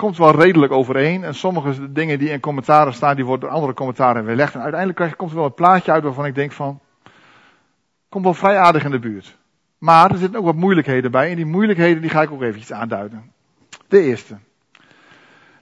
[0.00, 1.24] komt wel redelijk overeen.
[1.24, 4.54] En sommige dingen die in commentaren staan, die worden door andere commentaren weerlegd.
[4.54, 6.80] En uiteindelijk komt er wel een plaatje uit waarvan ik denk van,
[8.08, 9.38] komt wel vrij aardig in de buurt.
[9.78, 11.30] Maar er zitten ook wat moeilijkheden bij.
[11.30, 13.32] En die moeilijkheden die ga ik ook eventjes aanduiden.
[13.88, 14.36] De eerste.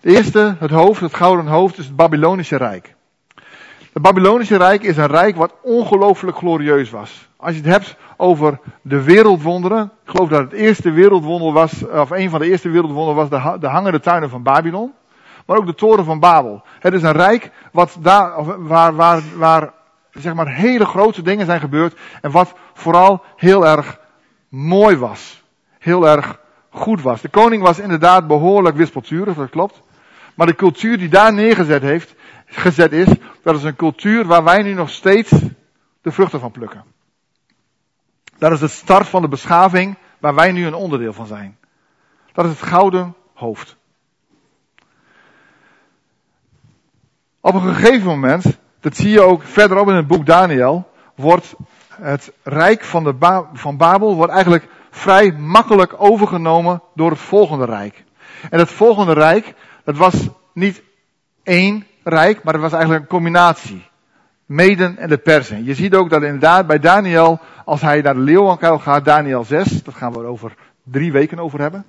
[0.01, 2.95] De eerste, het hoofd, het gouden hoofd, is het Babylonische Rijk.
[3.93, 7.29] Het Babylonische Rijk is een rijk wat ongelooflijk glorieus was.
[7.37, 9.93] Als je het hebt over de wereldwonderen.
[10.05, 13.59] Ik geloof dat het eerste wereldwonder was, of een van de eerste wereldwonderen was de,
[13.61, 14.93] de hangende tuinen van Babylon.
[15.47, 16.63] Maar ook de toren van Babel.
[16.79, 19.73] Het is een rijk wat daar, waar, waar, waar
[20.11, 21.99] zeg maar hele grote dingen zijn gebeurd.
[22.23, 24.01] En wat vooral heel erg
[24.49, 25.43] mooi was.
[25.79, 27.21] Heel erg goed was.
[27.21, 29.83] De koning was inderdaad behoorlijk wispelturig, dat klopt.
[30.35, 32.15] Maar de cultuur die daar neergezet heeft,
[32.47, 33.09] gezet is,
[33.43, 35.31] dat is een cultuur waar wij nu nog steeds
[36.03, 36.85] de vruchten van plukken.
[38.39, 41.59] Dat is de start van de beschaving waar wij nu een onderdeel van zijn.
[42.33, 43.77] Dat is het gouden hoofd.
[47.41, 51.55] Op een gegeven moment, dat zie je ook verderop in het boek Daniel, wordt
[51.89, 58.05] het rijk van, de van Babel wordt eigenlijk vrij makkelijk overgenomen door het volgende rijk.
[58.51, 60.83] En het volgende rijk, dat was niet
[61.43, 63.88] één rijk, maar het was eigenlijk een combinatie.
[64.49, 65.65] Meden en de Persen.
[65.65, 69.83] Je ziet ook dat inderdaad bij Daniel, als hij naar de leeuwenkuil gaat, Daniel 6,
[69.83, 71.85] dat gaan we er over drie weken over hebben.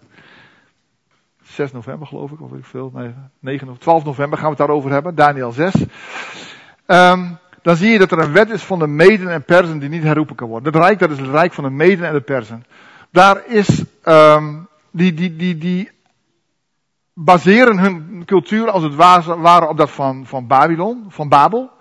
[1.44, 4.68] 6 november geloof ik, of ik veel, nee, 9 of 12 november gaan we het
[4.68, 5.74] daarover hebben, Daniel 6.
[5.76, 5.88] Um,
[6.86, 7.26] ehm,
[7.62, 10.04] dan zie je dat er een wet is van de Meden en Persen die niet
[10.04, 10.74] herroepen kan worden.
[10.74, 12.66] Het rijk, dat is het rijk van de Meden en de Persen.
[13.12, 15.92] Daar is, um, die, die, die, die
[17.14, 21.78] baseren hun cultuur als het ware op dat van, van Babylon, van Babel.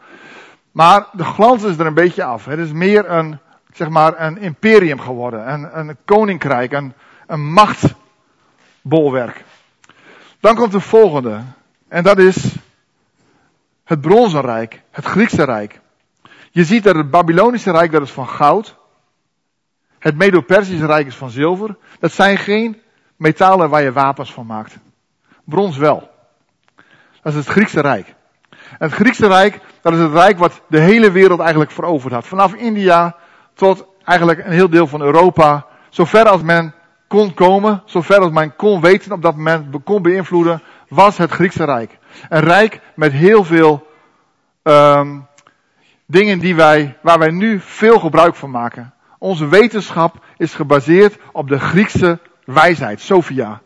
[0.79, 2.45] Maar de glans is er een beetje af.
[2.45, 3.39] Het is meer een,
[3.73, 5.53] zeg maar, een imperium geworden.
[5.53, 6.93] Een, een koninkrijk, een,
[7.27, 9.45] een machtbolwerk.
[10.41, 11.41] Dan komt de volgende.
[11.89, 12.55] En dat is
[13.85, 15.81] het Bronzen Rijk, het Griekse Rijk.
[16.51, 18.77] Je ziet dat het Babylonische Rijk, dat is van goud.
[19.99, 21.77] Het Medo-Persische Rijk is van zilver.
[21.99, 22.83] Dat zijn geen
[23.17, 24.79] metalen waar je wapens van maakt.
[25.45, 26.11] Brons wel.
[27.23, 28.17] Dat is het Griekse Rijk.
[28.79, 32.27] Het Griekse Rijk, dat is het rijk wat de hele wereld eigenlijk veroverd had.
[32.27, 33.17] Vanaf India
[33.55, 35.67] tot eigenlijk een heel deel van Europa.
[35.89, 36.75] Zover als men
[37.09, 41.65] kon komen, zover als men kon weten op dat moment, kon beïnvloeden, was het Griekse
[41.65, 41.99] Rijk.
[42.29, 43.87] Een rijk met heel veel
[44.63, 45.27] um,
[46.07, 48.95] dingen die wij, waar wij nu veel gebruik van maken.
[49.19, 53.61] Onze wetenschap is gebaseerd op de Griekse wijsheid, Sophia.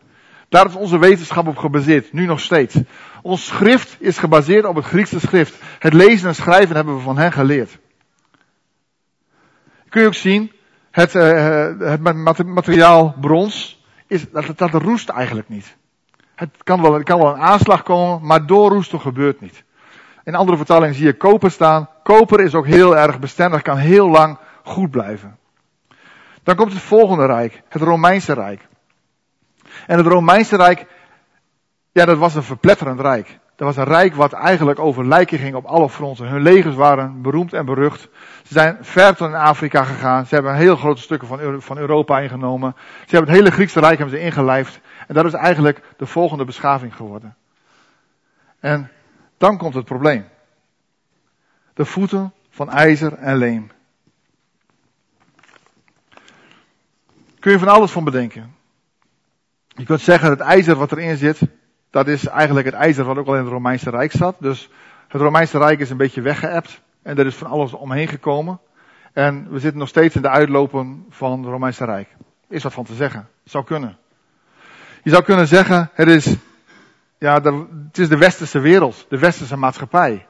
[0.49, 2.75] Daar is onze wetenschap op gebaseerd, nu nog steeds.
[3.23, 5.55] Ons schrift is gebaseerd op het Griekse schrift.
[5.79, 7.77] Het lezen en schrijven hebben we van hen geleerd.
[9.89, 10.51] Kun je ook zien,
[10.91, 15.75] het, uh, het materiaal brons, is, dat, dat roest eigenlijk niet.
[16.35, 19.63] Het kan wel, er kan wel een aanslag komen, maar doorroesten gebeurt niet.
[20.23, 21.89] In andere vertalingen zie je koper staan.
[22.03, 25.37] Koper is ook heel erg bestendig, kan heel lang goed blijven.
[26.43, 28.67] Dan komt het volgende rijk, het Romeinse Rijk.
[29.87, 30.85] En het Romeinse Rijk,
[31.93, 33.39] ja, dat was een verpletterend rijk.
[33.55, 36.27] Dat was een rijk wat eigenlijk over lijken ging op alle fronten.
[36.27, 38.01] Hun legers waren beroemd en berucht.
[38.43, 40.25] Ze zijn ver tot in Afrika gegaan.
[40.25, 42.75] Ze hebben heel grote stukken van, Europa ingenomen.
[42.77, 44.79] Ze hebben het hele Griekse Rijk hebben ze ingelijfd.
[45.07, 47.35] En dat is eigenlijk de volgende beschaving geworden.
[48.59, 48.91] En
[49.37, 50.25] dan komt het probleem.
[51.73, 53.71] De voeten van ijzer en leem.
[57.39, 58.55] Kun je van alles van bedenken.
[59.67, 61.39] Je kunt zeggen, het ijzer wat erin zit,
[61.93, 64.35] dat is eigenlijk het ijzer wat ook al in het Romeinse Rijk zat.
[64.39, 64.69] Dus
[65.07, 66.81] het Romeinse Rijk is een beetje weggeëpt.
[67.01, 68.59] En er is van alles omheen gekomen.
[69.11, 72.07] En we zitten nog steeds in de uitlopen van het Romeinse Rijk.
[72.49, 73.27] Is wat van te zeggen.
[73.43, 73.97] Zou kunnen.
[75.03, 76.35] Je zou kunnen zeggen, het is,
[77.17, 80.27] ja, de, het is de westerse wereld, de westerse maatschappij.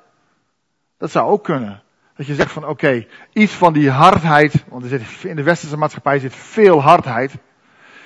[0.97, 1.81] Dat zou ook kunnen.
[2.15, 5.77] Dat je zegt van oké, iets van die hardheid, want er zit, in de westerse
[5.77, 7.33] maatschappij zit veel hardheid,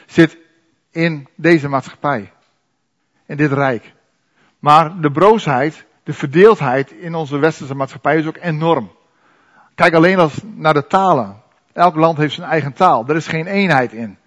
[0.06, 0.38] zit
[0.92, 2.32] in deze maatschappij.
[3.28, 3.94] In dit rijk.
[4.60, 8.92] Maar de broosheid, de verdeeldheid in onze westerse maatschappij is ook enorm.
[9.76, 11.42] Kijk alleen als naar de talen.
[11.74, 13.08] Elk land heeft zijn eigen taal.
[13.08, 14.18] Er is geen eenheid in.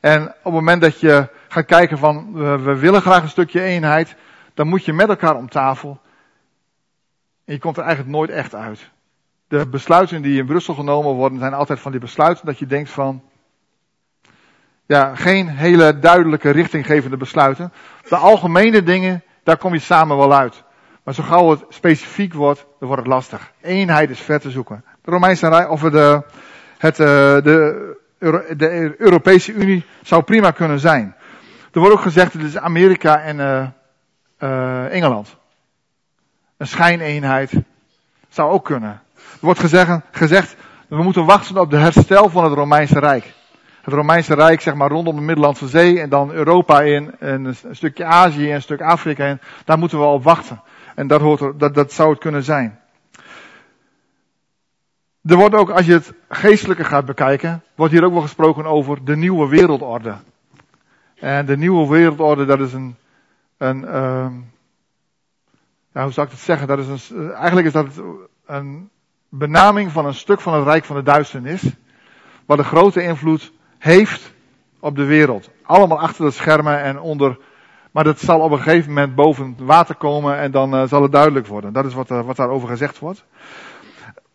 [0.00, 4.16] En op het moment dat je gaat kijken van we willen graag een stukje eenheid,
[4.54, 6.00] dan moet je met elkaar om tafel.
[7.44, 8.90] En je komt er eigenlijk nooit echt uit.
[9.48, 12.90] De besluiten die in Brussel genomen worden zijn altijd van die besluiten dat je denkt
[12.90, 13.22] van
[14.86, 17.72] ja, geen hele duidelijke richtinggevende besluiten.
[18.08, 20.64] De algemene dingen, daar kom je samen wel uit.
[21.02, 23.52] Maar zo gauw het specifiek wordt, dan wordt het lastig.
[23.60, 24.84] Eenheid is ver te zoeken.
[25.02, 26.22] De Romeinse Rijk, of de,
[26.78, 27.96] het, eh, de,
[28.56, 31.14] de Europese Unie zou prima kunnen zijn.
[31.72, 33.66] Er wordt ook gezegd, het is Amerika en uh,
[34.38, 35.36] uh, Engeland.
[36.56, 37.52] Een schijneenheid.
[38.28, 39.02] Zou ook kunnen.
[39.14, 40.56] Er wordt gezegd, gezegd,
[40.88, 43.34] we moeten wachten op de herstel van het Romeinse Rijk.
[43.86, 47.76] Het Romeinse Rijk, zeg maar, rondom de Middellandse Zee en dan Europa in, en een
[47.76, 49.40] stukje Azië en een stuk Afrika in.
[49.64, 50.62] Daar moeten we op wachten.
[50.94, 52.80] En dat, hoort er, dat, dat zou het kunnen zijn.
[55.22, 59.04] Er wordt ook, als je het geestelijke gaat bekijken, wordt hier ook wel gesproken over
[59.04, 60.14] de nieuwe wereldorde.
[61.14, 62.96] En de nieuwe wereldorde, dat is een,
[63.56, 64.26] een uh,
[65.92, 66.66] ja, hoe zou ik het zeggen?
[66.66, 67.86] Dat is een, eigenlijk is dat
[68.46, 68.90] een
[69.28, 71.62] benaming van een stuk van het Rijk van de Duisternis,
[72.46, 73.54] wat een grote invloed
[73.86, 74.32] heeft
[74.80, 75.50] op de wereld.
[75.62, 77.38] Allemaal achter de schermen en onder,
[77.90, 81.12] maar dat zal op een gegeven moment boven water komen en dan uh, zal het
[81.12, 81.72] duidelijk worden.
[81.72, 83.24] Dat is wat, uh, wat daarover gezegd wordt.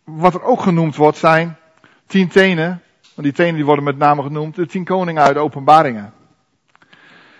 [0.03, 1.57] Wat er ook genoemd wordt zijn
[2.07, 2.81] tien tenen,
[3.15, 6.13] want die tenen die worden met name genoemd, de tien koningen uit de openbaringen.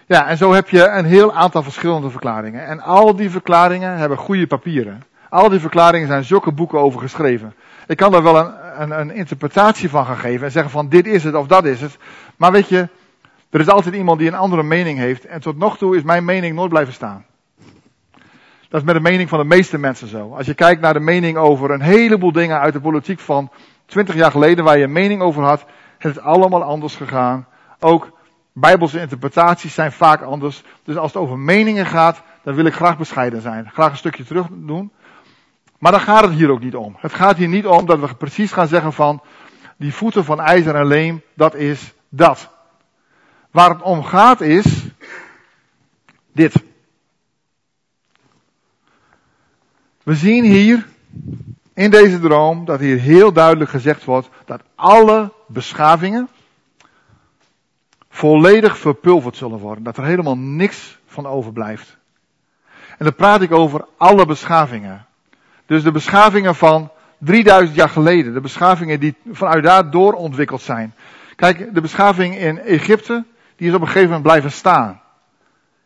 [0.06, 2.66] Ja, en zo heb je een heel aantal verschillende verklaringen.
[2.66, 5.04] En al die verklaringen hebben goede papieren.
[5.30, 7.54] Al die verklaringen zijn zulke boeken over geschreven.
[7.88, 11.08] Ik kan er wel een, een, een, interpretatie van gaan geven en zeggen van dit
[11.08, 11.98] is het of dat is het.
[12.38, 12.88] Maar weet je,
[13.50, 15.26] er is altijd iemand die een andere mening heeft.
[15.26, 17.26] En tot nog toe is mijn mening nooit blijven staan.
[18.70, 20.34] Dat is met de mening van de meeste mensen zo.
[20.36, 23.52] Als je kijkt naar de mening over een heleboel dingen uit de politiek van
[23.86, 25.66] 20 jaar geleden waar je een mening over had,
[25.98, 27.48] het allemaal anders gegaan.
[27.80, 28.12] Ook
[28.54, 30.64] Bijbelse interpretaties zijn vaak anders.
[30.84, 33.70] Dus als het over meningen gaat, dan wil ik graag bescheiden zijn.
[33.74, 34.92] Graag een stukje terug doen.
[35.82, 36.96] Maar dan gaat het hier ook niet om.
[36.98, 39.22] Het gaat hier niet om dat we precies gaan zeggen van
[39.78, 42.50] die voeten van ijzer en leem, dat is dat.
[43.52, 44.86] Waar het om gaat is
[46.32, 46.64] dit.
[50.04, 50.88] We zien hier
[51.74, 56.30] in deze droom dat hier heel duidelijk gezegd wordt dat alle beschavingen
[58.10, 59.84] volledig verpulverd zullen worden.
[59.84, 61.98] Dat er helemaal niks van overblijft.
[62.98, 65.06] En dan praat ik over alle beschavingen.
[65.72, 68.34] Dus de beschavingen van 3000 jaar geleden.
[68.34, 70.94] De beschavingen die vanuit daar doorontwikkeld zijn.
[71.36, 75.02] Kijk, de beschaving in Egypte, die is op een gegeven moment blijven staan.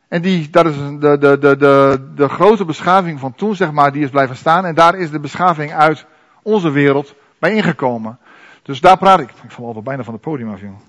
[0.08, 3.91] En die, dat is de, de, de, de, de grote beschaving van toen, zeg maar,
[3.91, 4.65] die is blijven staan.
[4.65, 6.06] En daar is de beschaving uit
[6.41, 8.19] onze wereld bij ingekomen.
[8.62, 9.30] Dus daar praat ik.
[9.30, 10.82] Ik val al bijna van het podium af, jongen.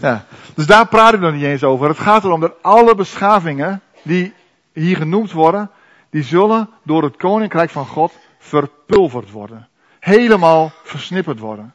[0.00, 0.24] Ja.
[0.54, 1.88] Dus daar praat ik nog niet eens over.
[1.88, 4.32] Het gaat erom dat alle beschavingen die
[4.72, 5.70] hier genoemd worden,
[6.10, 9.68] die zullen door het koninkrijk van God verpulverd worden.
[10.00, 11.74] Helemaal versnipperd worden.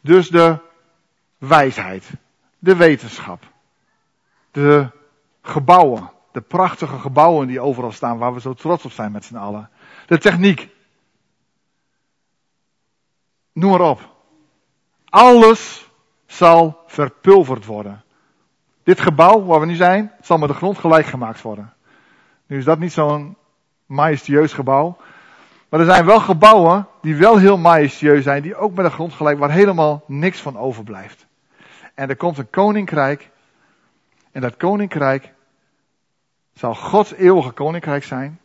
[0.00, 0.58] Dus de
[1.38, 2.10] wijsheid,
[2.58, 3.42] de wetenschap,
[4.50, 4.90] de
[5.42, 9.36] gebouwen, de prachtige gebouwen die overal staan, waar we zo trots op zijn met z'n
[9.36, 9.70] allen.
[10.06, 10.68] De techniek.
[13.52, 14.10] Noem maar op.
[15.04, 15.90] Alles
[16.26, 18.04] zal verpulverd worden.
[18.82, 21.72] Dit gebouw waar we nu zijn, zal met de grond gelijk gemaakt worden.
[22.52, 23.36] Nu is dat niet zo'n
[23.86, 24.96] majestueus gebouw.
[25.68, 29.12] Maar er zijn wel gebouwen die wel heel majestueus zijn, die ook met de grond
[29.12, 31.26] gelijk, waar helemaal niks van overblijft.
[31.94, 33.30] En er komt een koninkrijk.
[34.32, 35.32] En dat koninkrijk
[36.54, 38.40] zal Gods eeuwige koninkrijk zijn.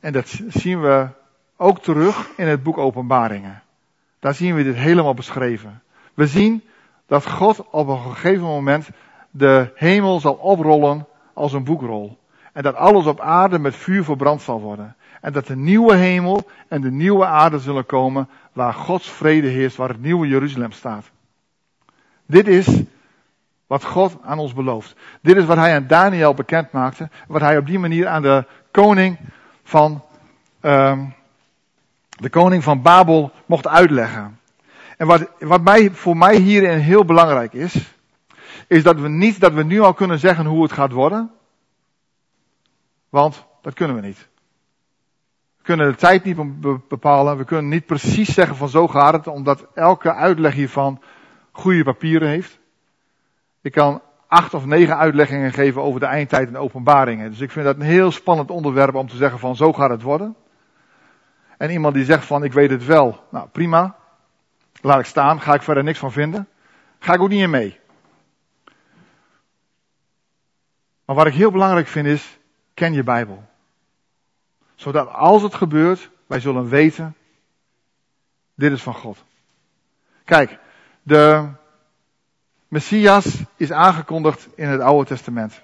[0.00, 1.08] En dat zien we
[1.56, 3.62] ook terug in het boek Openbaringen.
[4.18, 5.82] Daar zien we dit helemaal beschreven.
[6.14, 6.64] We zien
[7.06, 8.88] dat God op een gegeven moment
[9.30, 12.22] de hemel zal oprollen als een boekrol.
[12.54, 14.96] En dat alles op aarde met vuur verbrand zal worden.
[15.20, 19.76] En dat de nieuwe hemel en de nieuwe aarde zullen komen waar Gods vrede heerst,
[19.76, 21.10] waar het nieuwe Jeruzalem staat.
[22.26, 22.82] Dit is
[23.66, 24.96] wat God aan ons belooft.
[25.20, 27.08] Dit is wat hij aan Daniel bekend maakte.
[27.26, 29.18] Wat hij op die manier aan de koning
[29.62, 30.02] van,
[30.60, 31.14] um,
[32.08, 34.38] de koning van Babel mocht uitleggen.
[34.96, 37.94] En wat, wat mij, voor mij hierin heel belangrijk is,
[38.66, 41.30] is dat we niet, dat we nu al kunnen zeggen hoe het gaat worden.
[43.14, 44.28] Want dat kunnen we niet.
[45.56, 46.36] We kunnen de tijd niet
[46.88, 47.36] bepalen.
[47.36, 51.02] We kunnen niet precies zeggen van zo gaat het, omdat elke uitleg hiervan
[51.52, 52.58] goede papieren heeft.
[53.60, 57.30] Ik kan acht of negen uitleggingen geven over de eindtijd en openbaringen.
[57.30, 60.02] Dus ik vind dat een heel spannend onderwerp om te zeggen van zo gaat het
[60.02, 60.36] worden.
[61.58, 63.24] En iemand die zegt van ik weet het wel.
[63.30, 63.96] Nou prima.
[64.80, 66.48] Laat ik staan, ga ik verder niks van vinden.
[66.98, 67.80] Ga ik ook niet in mee.
[71.04, 72.38] Maar wat ik heel belangrijk vind is,
[72.74, 73.44] ken je Bijbel.
[74.74, 77.16] Zodat als het gebeurt, wij zullen weten,
[78.54, 79.24] dit is van God.
[80.24, 80.58] Kijk,
[81.02, 81.48] de
[82.68, 85.60] Messias is aangekondigd in het Oude Testament.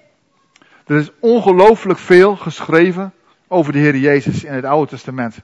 [0.85, 3.13] Er is ongelooflijk veel geschreven
[3.47, 5.39] over de Heer Jezus in het Oude Testament.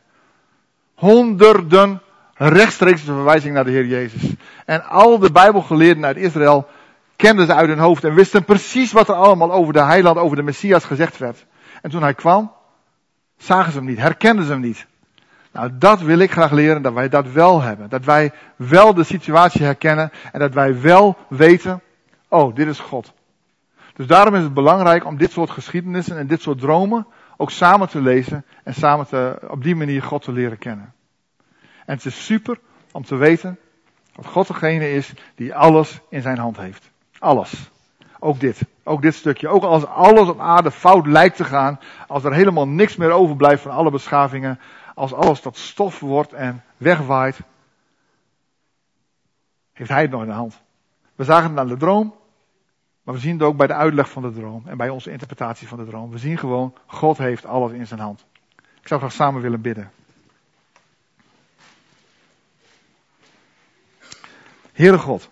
[0.94, 2.02] Honderden
[2.34, 4.34] rechtstreeks de verwijzing naar de Heer Jezus.
[4.66, 6.68] En al de Bijbelgeleerden uit Israël
[7.16, 10.36] kenden ze uit hun hoofd en wisten precies wat er allemaal over de heiland, over
[10.36, 11.46] de Messias gezegd werd.
[11.82, 12.52] En toen hij kwam,
[13.38, 14.88] zagen ze hem niet, herkenden ze hem niet.
[15.52, 17.90] Nou, dat wil ik graag leren, dat wij dat wel hebben.
[17.90, 21.82] Dat wij wel de situatie herkennen en dat wij wel weten,
[22.28, 23.14] oh, dit is God.
[23.94, 27.08] Dus daarom is het belangrijk om dit soort geschiedenissen en dit soort dromen
[27.38, 30.94] ook samen te lezen en samen te, op die manier God te leren kennen.
[31.86, 32.60] En het is super
[32.92, 33.60] om te weten
[34.16, 36.92] dat God degene is die alles in zijn hand heeft.
[37.20, 37.72] Alles.
[38.20, 38.62] Ook dit.
[38.84, 39.48] Ook dit stukje.
[39.48, 41.80] Ook als alles op aarde fout lijkt te gaan.
[42.08, 44.60] Als er helemaal niks meer overblijft van alle beschavingen.
[44.96, 47.40] Als alles tot stof wordt en wegwaait.
[49.74, 50.62] Heeft hij het nog in de hand.
[51.16, 52.16] We zagen het aan de droom.
[53.04, 54.64] Maar we zien het ook bij de uitleg van de droom.
[54.66, 56.12] En bij onze interpretatie van de droom.
[56.12, 58.26] We zien gewoon, God heeft alles in zijn hand.
[58.82, 59.92] Ik zou graag samen willen bidden.
[64.74, 65.30] Heere God.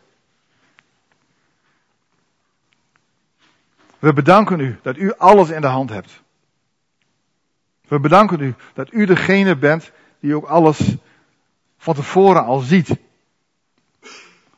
[4.06, 6.24] We bedanken u dat u alles in de hand hebt.
[7.88, 10.95] We bedanken u dat u degene bent die ook alles
[11.78, 12.97] van tevoren al ziet.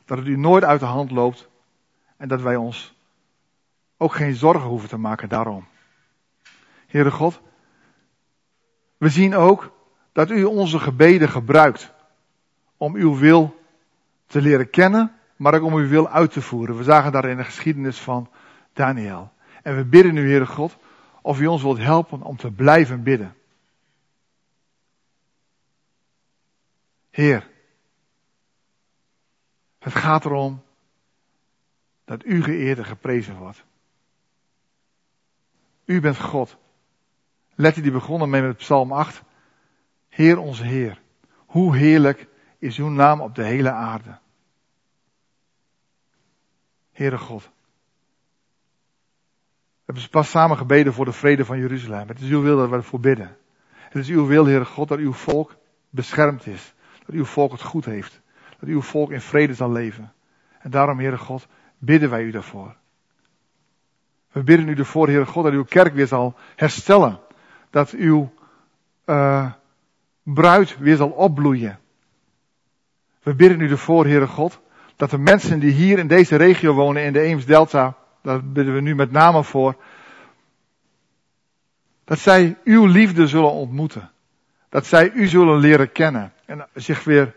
[0.05, 1.47] Dat het u nooit uit de hand loopt
[2.17, 2.95] en dat wij ons
[3.97, 5.67] ook geen zorgen hoeven te maken daarom.
[6.87, 7.41] Heere God,
[8.97, 9.71] we zien ook
[10.11, 11.93] dat u onze gebeden gebruikt
[12.77, 13.59] om uw wil
[14.25, 16.77] te leren kennen, maar ook om uw wil uit te voeren.
[16.77, 18.29] We zagen daar in de geschiedenis van
[18.73, 19.35] Daniel.
[19.68, 20.78] En we bidden nu, Heere God,
[21.22, 23.36] of u ons wilt helpen om te blijven bidden.
[27.09, 27.49] Heer,
[29.80, 30.63] het gaat erom
[32.05, 33.63] dat u geëerd en geprezen wordt.
[35.86, 36.57] U bent God.
[37.55, 39.22] Letty die begonnen mee met Psalm 8.
[40.07, 41.01] Heer onze Heer,
[41.45, 42.28] hoe heerlijk
[42.59, 44.20] is uw naam op de hele aarde.
[46.91, 47.49] Heere God.
[49.88, 52.07] Hebben pas samen gebeden voor de vrede van Jeruzalem.
[52.07, 53.38] Het is uw wil dat we ervoor bidden.
[53.71, 55.55] Het is uw wil, Heere God, dat uw volk
[55.89, 56.73] beschermd is.
[57.05, 58.21] Dat uw volk het goed heeft.
[58.59, 60.13] Dat uw volk in vrede zal leven.
[60.59, 62.75] En daarom, Heere God, bidden wij u daarvoor.
[64.31, 67.19] We bidden u ervoor, Heere God, dat uw kerk weer zal herstellen.
[67.69, 68.33] Dat uw
[69.05, 69.51] uh,
[70.23, 71.79] bruid weer zal opbloeien.
[73.23, 74.59] We bidden u ervoor, Heere God,
[74.95, 77.96] dat de mensen die hier in deze regio wonen, in de Eems Delta,
[78.28, 79.75] daar bidden we nu met name voor,
[82.03, 84.11] dat zij uw liefde zullen ontmoeten.
[84.69, 87.36] Dat zij u zullen leren kennen en zich weer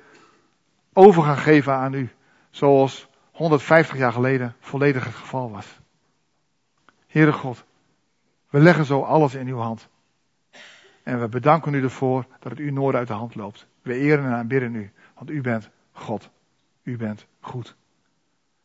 [0.92, 2.10] over gaan geven aan u,
[2.50, 5.80] zoals 150 jaar geleden volledig het geval was.
[7.06, 7.64] Heere God,
[8.48, 9.88] we leggen zo alles in uw hand.
[11.02, 13.66] En we bedanken u ervoor dat het u nooit uit de hand loopt.
[13.82, 16.30] We eren en aanbidden u, want u bent God.
[16.82, 17.76] U bent goed.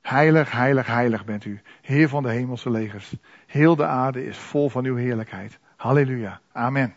[0.06, 3.16] Heilig, heilig, heilig bent u, Heer van de hemelse legers.
[3.46, 5.60] Heel de aarde is vol van uw heerlijkheid.
[5.76, 6.40] Halleluja.
[6.52, 6.94] Amen.